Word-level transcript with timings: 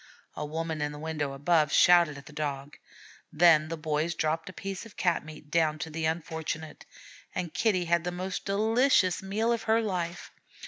A 0.35 0.43
woman 0.43 0.81
in 0.81 0.95
a 0.95 0.97
window 0.97 1.31
above 1.33 1.71
shouted 1.71 2.17
at 2.17 2.25
the 2.25 2.33
Dog. 2.33 2.79
Then 3.31 3.67
the 3.67 3.77
boys 3.77 4.15
dropped 4.15 4.49
a 4.49 4.51
piece 4.51 4.83
of 4.83 4.97
cat 4.97 5.23
meat 5.23 5.51
down 5.51 5.77
to 5.77 5.91
the 5.91 6.05
unfortunate; 6.05 6.87
and 7.35 7.53
Kitty 7.53 7.85
had 7.85 8.03
the 8.03 8.11
most 8.11 8.43
delicious 8.43 9.21
meal 9.21 9.51
of 9.53 9.61
her 9.69 9.79
life. 9.79 10.31